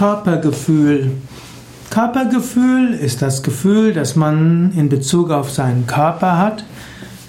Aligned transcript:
Körpergefühl. 0.00 1.10
Körpergefühl 1.90 2.94
ist 2.94 3.20
das 3.20 3.42
Gefühl, 3.42 3.92
das 3.92 4.16
man 4.16 4.72
in 4.74 4.88
Bezug 4.88 5.30
auf 5.30 5.50
seinen 5.50 5.86
Körper 5.86 6.38
hat. 6.38 6.64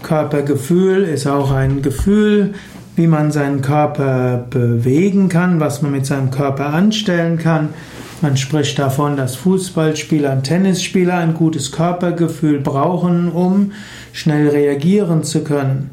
Körpergefühl 0.03 1.03
ist 1.03 1.27
auch 1.27 1.51
ein 1.51 1.81
Gefühl, 1.81 2.53
wie 2.95 3.07
man 3.07 3.33
seinen 3.33 3.61
Körper 3.61 4.45
bewegen 4.49 5.27
kann, 5.27 5.59
was 5.59 5.81
man 5.81 5.91
mit 5.91 6.05
seinem 6.05 6.31
Körper 6.31 6.67
anstellen 6.67 7.37
kann. 7.37 7.73
Man 8.21 8.37
spricht 8.37 8.79
davon, 8.79 9.17
dass 9.17 9.35
Fußballspieler 9.35 10.31
und 10.31 10.43
Tennisspieler 10.43 11.15
ein 11.15 11.33
gutes 11.33 11.73
Körpergefühl 11.73 12.61
brauchen, 12.61 13.33
um 13.33 13.73
schnell 14.13 14.47
reagieren 14.47 15.25
zu 15.25 15.43
können. 15.43 15.89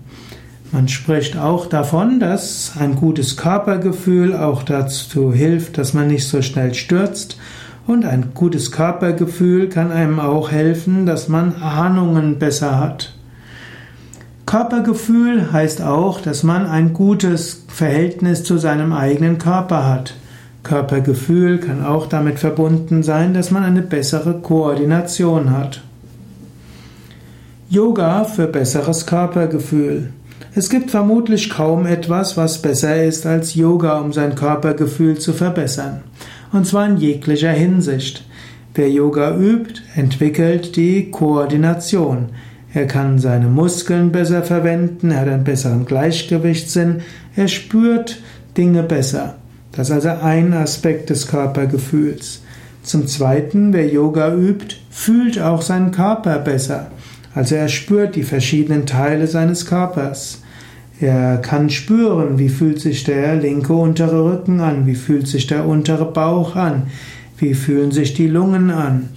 Man 0.70 0.88
spricht 0.88 1.38
auch 1.38 1.66
davon, 1.66 2.20
dass 2.20 2.72
ein 2.78 2.94
gutes 2.94 3.38
Körpergefühl 3.38 4.36
auch 4.36 4.62
dazu 4.62 5.32
hilft, 5.32 5.78
dass 5.78 5.94
man 5.94 6.08
nicht 6.08 6.28
so 6.28 6.42
schnell 6.42 6.74
stürzt. 6.74 7.38
Und 7.86 8.04
ein 8.04 8.32
gutes 8.34 8.70
Körpergefühl 8.70 9.70
kann 9.70 9.90
einem 9.90 10.20
auch 10.20 10.50
helfen, 10.50 11.06
dass 11.06 11.28
man 11.28 11.54
Ahnungen 11.62 12.38
besser 12.38 12.78
hat. 12.78 13.14
Körpergefühl 14.44 15.52
heißt 15.52 15.80
auch, 15.80 16.20
dass 16.20 16.42
man 16.42 16.66
ein 16.66 16.92
gutes 16.92 17.64
Verhältnis 17.68 18.44
zu 18.44 18.58
seinem 18.58 18.92
eigenen 18.92 19.38
Körper 19.38 19.86
hat. 19.86 20.14
Körpergefühl 20.64 21.58
kann 21.58 21.82
auch 21.82 22.06
damit 22.06 22.38
verbunden 22.38 23.02
sein, 23.02 23.32
dass 23.32 23.50
man 23.50 23.64
eine 23.64 23.82
bessere 23.82 24.34
Koordination 24.40 25.50
hat. 25.50 25.82
Yoga 27.70 28.24
für 28.24 28.46
besseres 28.46 29.06
Körpergefühl. 29.06 30.10
Es 30.58 30.70
gibt 30.70 30.90
vermutlich 30.90 31.50
kaum 31.50 31.86
etwas, 31.86 32.36
was 32.36 32.60
besser 32.60 33.04
ist 33.04 33.26
als 33.26 33.54
Yoga, 33.54 34.00
um 34.00 34.12
sein 34.12 34.34
Körpergefühl 34.34 35.16
zu 35.16 35.32
verbessern. 35.32 36.02
Und 36.50 36.66
zwar 36.66 36.88
in 36.88 36.96
jeglicher 36.96 37.52
Hinsicht. 37.52 38.24
Wer 38.74 38.90
Yoga 38.90 39.36
übt, 39.36 39.80
entwickelt 39.94 40.74
die 40.74 41.12
Koordination. 41.12 42.30
Er 42.74 42.88
kann 42.88 43.20
seine 43.20 43.46
Muskeln 43.46 44.10
besser 44.10 44.42
verwenden, 44.42 45.12
er 45.12 45.20
hat 45.20 45.28
einen 45.28 45.44
besseren 45.44 45.86
Gleichgewichtssinn, 45.86 47.02
er 47.36 47.46
spürt 47.46 48.20
Dinge 48.56 48.82
besser. 48.82 49.36
Das 49.70 49.90
ist 49.90 49.94
also 49.94 50.24
ein 50.24 50.52
Aspekt 50.54 51.10
des 51.10 51.28
Körpergefühls. 51.28 52.42
Zum 52.82 53.06
Zweiten, 53.06 53.72
wer 53.72 53.86
Yoga 53.86 54.34
übt, 54.34 54.74
fühlt 54.90 55.40
auch 55.40 55.62
seinen 55.62 55.92
Körper 55.92 56.40
besser. 56.40 56.90
Also 57.32 57.54
er 57.54 57.68
spürt 57.68 58.16
die 58.16 58.24
verschiedenen 58.24 58.86
Teile 58.86 59.28
seines 59.28 59.64
Körpers. 59.64 60.42
Er 61.00 61.36
kann 61.38 61.70
spüren, 61.70 62.38
wie 62.38 62.48
fühlt 62.48 62.80
sich 62.80 63.04
der 63.04 63.36
linke 63.36 63.72
untere 63.72 64.24
Rücken 64.24 64.60
an, 64.60 64.86
wie 64.86 64.96
fühlt 64.96 65.28
sich 65.28 65.46
der 65.46 65.64
untere 65.64 66.06
Bauch 66.06 66.56
an, 66.56 66.88
wie 67.38 67.54
fühlen 67.54 67.92
sich 67.92 68.14
die 68.14 68.26
Lungen 68.26 68.70
an. 68.70 69.10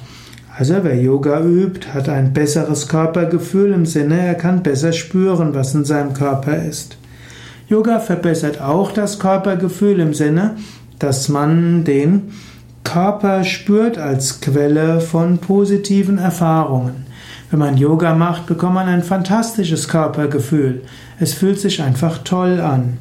Also 0.56 0.76
wer 0.84 0.96
Yoga 0.96 1.42
übt, 1.42 1.88
hat 1.94 2.08
ein 2.08 2.34
besseres 2.34 2.88
Körpergefühl 2.88 3.72
im 3.72 3.88
Sinne, 3.88 4.20
er 4.20 4.36
kann 4.36 4.62
besser 4.62 4.92
spüren, 4.92 5.56
was 5.56 5.74
in 5.74 5.86
seinem 5.86 6.14
Körper 6.14 6.56
ist. 6.64 6.98
Yoga 7.68 8.00
verbessert 8.00 8.62
auch 8.62 8.92
das 8.92 9.18
Körpergefühl 9.18 10.00
im 10.02 10.14
Sinne, 10.14 10.58
dass 11.00 11.30
man 11.30 11.84
den 11.84 12.32
Körper 12.92 13.46
spürt 13.46 13.98
als 13.98 14.42
Quelle 14.42 15.00
von 15.00 15.38
positiven 15.38 16.18
Erfahrungen. 16.18 17.06
Wenn 17.50 17.60
man 17.60 17.78
Yoga 17.78 18.14
macht, 18.16 18.48
bekommt 18.48 18.74
man 18.74 18.90
ein 18.90 19.02
fantastisches 19.02 19.88
Körpergefühl. 19.88 20.82
Es 21.18 21.34
fühlt 21.34 21.58
sich 21.58 21.82
einfach 21.82 22.18
toll 22.26 22.60
an. 22.60 22.98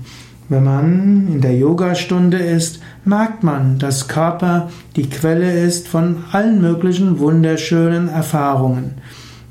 Wenn 0.48 0.62
man 0.62 1.26
in 1.26 1.40
der 1.40 1.56
Yogastunde 1.56 2.38
ist, 2.38 2.80
merkt 3.04 3.42
man, 3.42 3.80
dass 3.80 4.06
Körper 4.06 4.70
die 4.94 5.10
Quelle 5.10 5.58
ist 5.60 5.88
von 5.88 6.18
allen 6.30 6.60
möglichen 6.60 7.18
wunderschönen 7.18 8.08
Erfahrungen. 8.08 8.94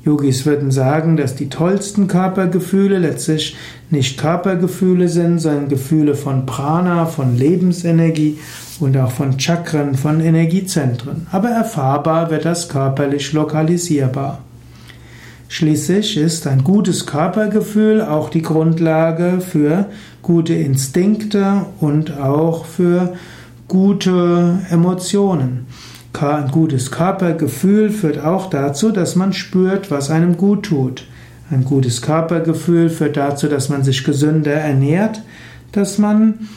Yogis 0.04 0.46
würden 0.46 0.70
sagen, 0.70 1.16
dass 1.16 1.34
die 1.34 1.48
tollsten 1.48 2.06
Körpergefühle 2.06 2.98
letztlich 2.98 3.56
nicht 3.90 4.18
Körpergefühle 4.18 5.08
sind, 5.08 5.40
sondern 5.40 5.68
Gefühle 5.68 6.14
von 6.14 6.46
Prana, 6.46 7.06
von 7.06 7.36
Lebensenergie 7.36 8.38
und 8.78 8.96
auch 8.96 9.10
von 9.10 9.38
Chakren, 9.38 9.94
von 9.94 10.20
Energiezentren. 10.20 11.26
Aber 11.30 11.50
erfahrbar 11.50 12.30
wird 12.30 12.46
das 12.46 12.68
körperlich 12.68 13.32
lokalisierbar. 13.32 14.40
Schließlich 15.48 16.16
ist 16.16 16.46
ein 16.46 16.62
gutes 16.62 17.06
Körpergefühl 17.06 18.02
auch 18.02 18.30
die 18.30 18.40
Grundlage 18.40 19.40
für 19.40 19.86
gute 20.22 20.54
Instinkte 20.54 21.66
und 21.80 22.16
auch 22.18 22.64
für 22.64 23.14
gute 23.66 24.60
Emotionen. 24.70 25.66
Ein 26.12 26.50
gutes 26.50 26.90
Körpergefühl 26.90 27.90
führt 27.90 28.18
auch 28.22 28.50
dazu, 28.50 28.90
dass 28.90 29.16
man 29.16 29.32
spürt, 29.32 29.90
was 29.90 30.10
einem 30.10 30.36
gut 30.36 30.64
tut. 30.64 31.06
Ein 31.50 31.64
gutes 31.64 32.02
Körpergefühl 32.02 32.90
führt 32.90 33.16
dazu, 33.16 33.48
dass 33.48 33.68
man 33.68 33.82
sich 33.82 34.04
gesünder 34.04 34.52
ernährt, 34.52 35.22
dass 35.72 35.98
man 35.98 36.48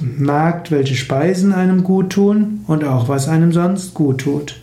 merkt, 0.00 0.70
welche 0.70 0.94
Speisen 0.94 1.52
einem 1.52 1.82
gut 1.82 2.10
tun 2.10 2.60
und 2.66 2.84
auch 2.84 3.08
was 3.08 3.28
einem 3.28 3.52
sonst 3.52 3.94
gut 3.94 4.18
tut. 4.18 4.60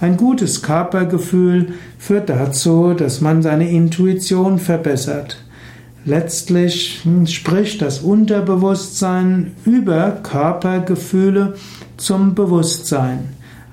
Ein 0.00 0.16
gutes 0.16 0.62
Körpergefühl 0.62 1.74
führt 1.98 2.28
dazu, 2.28 2.92
dass 2.92 3.20
man 3.20 3.42
seine 3.42 3.70
Intuition 3.70 4.58
verbessert. 4.58 5.38
Letztlich 6.04 7.06
spricht 7.26 7.80
das 7.80 8.00
Unterbewusstsein 8.00 9.52
über 9.64 10.10
Körpergefühle 10.22 11.54
zum 12.02 12.34
Bewusstsein. 12.34 13.30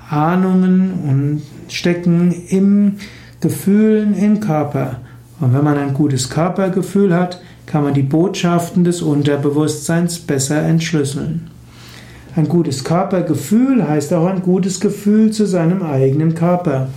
Ahnungen 0.09 0.94
und 1.07 1.41
stecken 1.72 2.31
im 2.50 2.95
Gefühlen 3.41 4.16
im 4.16 4.40
Körper. 4.40 4.97
Und 5.40 5.53
wenn 5.53 5.63
man 5.63 5.78
ein 5.78 5.94
gutes 5.94 6.29
Körpergefühl 6.29 7.13
hat, 7.13 7.41
kann 7.66 7.84
man 7.84 7.94
die 7.94 8.01
Botschaften 8.01 8.84
des 8.84 9.01
Unterbewusstseins 9.01 10.19
besser 10.19 10.62
entschlüsseln. 10.63 11.50
Ein 12.35 12.47
gutes 12.47 12.84
Körpergefühl 12.84 13.88
heißt 13.88 14.13
auch 14.13 14.28
ein 14.28 14.41
gutes 14.41 14.79
Gefühl 14.79 15.31
zu 15.31 15.45
seinem 15.45 15.84
eigenen 15.84 16.34
Körper. 16.34 16.88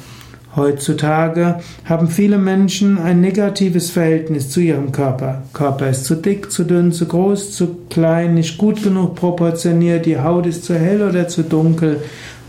Heutzutage 0.54 1.60
haben 1.86 2.08
viele 2.08 2.36
Menschen 2.36 2.98
ein 2.98 3.22
negatives 3.22 3.90
Verhältnis 3.90 4.50
zu 4.50 4.60
ihrem 4.60 4.92
Körper. 4.92 5.42
Körper 5.54 5.88
ist 5.88 6.04
zu 6.04 6.14
dick, 6.14 6.52
zu 6.52 6.64
dünn, 6.64 6.92
zu 6.92 7.06
groß, 7.06 7.52
zu 7.52 7.78
klein, 7.88 8.34
nicht 8.34 8.58
gut 8.58 8.82
genug 8.82 9.14
proportioniert, 9.14 10.04
die 10.04 10.18
Haut 10.18 10.46
ist 10.46 10.64
zu 10.64 10.74
hell 10.74 11.00
oder 11.02 11.26
zu 11.26 11.42
dunkel 11.42 12.02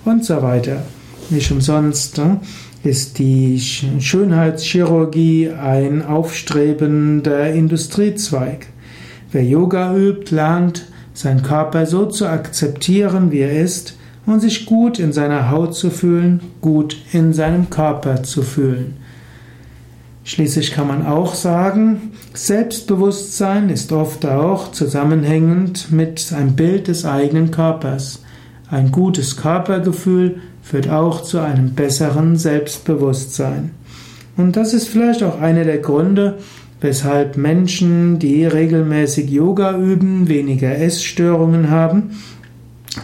und 0.03 0.25
so 0.25 0.41
weiter. 0.41 0.83
Nicht 1.29 1.49
umsonst 1.51 2.17
ne, 2.17 2.41
ist 2.83 3.19
die 3.19 3.57
Schönheitschirurgie 3.59 5.51
ein 5.51 6.05
aufstrebender 6.05 7.53
Industriezweig. 7.53 8.67
Wer 9.31 9.45
Yoga 9.45 9.95
übt, 9.95 10.35
lernt, 10.35 10.87
seinen 11.13 11.41
Körper 11.41 11.85
so 11.85 12.07
zu 12.07 12.27
akzeptieren, 12.27 13.31
wie 13.31 13.39
er 13.39 13.61
ist, 13.61 13.95
und 14.25 14.39
sich 14.39 14.65
gut 14.65 14.99
in 14.99 15.11
seiner 15.11 15.51
Haut 15.51 15.75
zu 15.75 15.89
fühlen, 15.89 16.41
gut 16.61 16.97
in 17.11 17.33
seinem 17.33 17.69
Körper 17.69 18.23
zu 18.23 18.41
fühlen. 18.41 18.97
Schließlich 20.25 20.71
kann 20.71 20.87
man 20.87 21.05
auch 21.05 21.35
sagen, 21.35 22.13
Selbstbewusstsein 22.33 23.69
ist 23.69 23.91
oft 23.91 24.25
auch 24.25 24.71
zusammenhängend 24.71 25.91
mit 25.91 26.31
einem 26.31 26.55
Bild 26.55 26.87
des 26.87 27.05
eigenen 27.05 27.51
Körpers. 27.51 28.23
Ein 28.69 28.91
gutes 28.91 29.35
Körpergefühl 29.35 30.37
führt 30.61 30.89
auch 30.89 31.23
zu 31.23 31.39
einem 31.39 31.73
besseren 31.73 32.37
Selbstbewusstsein. 32.37 33.71
Und 34.37 34.55
das 34.55 34.73
ist 34.73 34.87
vielleicht 34.87 35.21
auch 35.23 35.41
einer 35.41 35.65
der 35.65 35.79
Gründe, 35.79 36.37
weshalb 36.79 37.35
Menschen, 37.35 38.17
die 38.17 38.45
regelmäßig 38.45 39.29
Yoga 39.29 39.77
üben, 39.77 40.29
weniger 40.29 40.77
Essstörungen 40.77 41.69
haben 41.69 42.11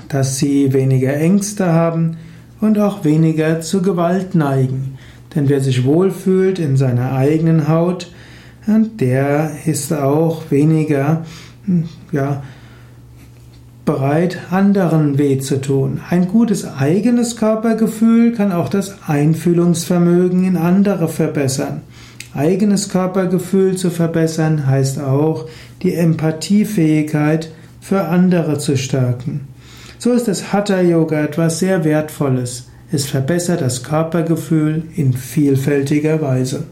dass 0.07 0.37
sie 0.37 0.73
weniger 0.73 1.13
Ängste 1.15 1.71
haben 1.73 2.17
und 2.61 2.79
auch 2.79 3.03
weniger 3.03 3.61
zu 3.61 3.81
Gewalt 3.81 4.35
neigen. 4.35 4.97
Denn 5.35 5.49
wer 5.49 5.61
sich 5.61 5.85
wohlfühlt 5.85 6.59
in 6.59 6.77
seiner 6.77 7.13
eigenen 7.13 7.67
Haut, 7.67 8.11
der 8.67 9.51
ist 9.65 9.93
auch 9.93 10.51
weniger 10.51 11.25
hm, 11.65 11.85
ja, 12.11 12.43
bereit, 13.85 14.37
anderen 14.51 15.17
weh 15.17 15.39
zu 15.39 15.59
tun. 15.61 15.99
Ein 16.09 16.27
gutes 16.27 16.67
eigenes 16.77 17.35
Körpergefühl 17.35 18.33
kann 18.33 18.51
auch 18.51 18.69
das 18.69 18.97
Einfühlungsvermögen 19.07 20.43
in 20.43 20.57
andere 20.57 21.07
verbessern. 21.07 21.81
Eigenes 22.35 22.89
Körpergefühl 22.89 23.75
zu 23.75 23.89
verbessern 23.89 24.67
heißt 24.67 24.99
auch, 24.99 25.47
die 25.81 25.95
Empathiefähigkeit 25.95 27.51
für 27.81 28.05
andere 28.05 28.59
zu 28.59 28.77
stärken. 28.77 29.48
So 30.01 30.13
ist 30.13 30.29
das 30.29 30.53
Hatha 30.53 30.79
Yoga 30.79 31.25
etwas 31.25 31.59
sehr 31.59 31.83
Wertvolles. 31.83 32.69
Es 32.89 33.05
verbessert 33.07 33.59
das 33.59 33.83
Körpergefühl 33.83 34.83
in 34.95 35.11
vielfältiger 35.11 36.21
Weise. 36.21 36.63